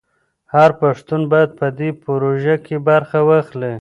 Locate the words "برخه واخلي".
2.89-3.69